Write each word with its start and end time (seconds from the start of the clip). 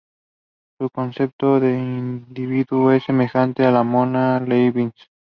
Su 0.79 0.89
concepto 0.89 1.59
de 1.59 1.77
""individuo"" 1.77 2.91
es 2.91 3.03
semejante 3.03 3.67
al 3.67 3.75
de 3.75 3.83
""mónada"" 3.83 4.39
de 4.39 4.47
Leibniz. 4.47 4.93